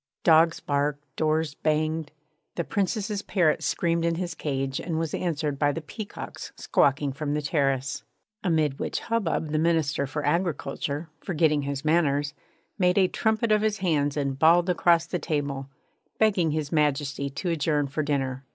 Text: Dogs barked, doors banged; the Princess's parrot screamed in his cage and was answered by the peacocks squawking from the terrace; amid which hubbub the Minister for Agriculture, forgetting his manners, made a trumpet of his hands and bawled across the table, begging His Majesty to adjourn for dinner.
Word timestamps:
Dogs 0.23 0.59
barked, 0.59 1.05
doors 1.15 1.53
banged; 1.53 2.11
the 2.55 2.63
Princess's 2.63 3.21
parrot 3.21 3.61
screamed 3.61 4.03
in 4.03 4.15
his 4.15 4.33
cage 4.33 4.79
and 4.79 4.97
was 4.97 5.13
answered 5.13 5.59
by 5.59 5.71
the 5.71 5.79
peacocks 5.81 6.51
squawking 6.55 7.13
from 7.13 7.35
the 7.35 7.41
terrace; 7.43 8.01
amid 8.43 8.79
which 8.79 9.01
hubbub 9.01 9.51
the 9.51 9.59
Minister 9.59 10.07
for 10.07 10.25
Agriculture, 10.25 11.07
forgetting 11.19 11.61
his 11.61 11.85
manners, 11.85 12.33
made 12.79 12.97
a 12.97 13.07
trumpet 13.07 13.51
of 13.51 13.61
his 13.61 13.77
hands 13.77 14.17
and 14.17 14.39
bawled 14.39 14.71
across 14.71 15.05
the 15.05 15.19
table, 15.19 15.69
begging 16.17 16.49
His 16.49 16.71
Majesty 16.71 17.29
to 17.29 17.49
adjourn 17.51 17.85
for 17.85 18.01
dinner. 18.01 18.43